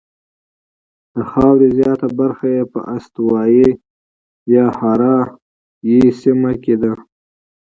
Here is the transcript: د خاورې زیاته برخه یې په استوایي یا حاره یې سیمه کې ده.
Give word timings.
د 1.15 1.15
خاورې 1.31 1.67
زیاته 1.77 2.07
برخه 2.19 2.47
یې 2.55 2.63
په 2.73 2.79
استوایي 2.95 3.69
یا 4.55 4.65
حاره 4.77 5.17
یې 5.89 6.01
سیمه 6.21 6.51
کې 6.63 6.75
ده. 6.81 6.93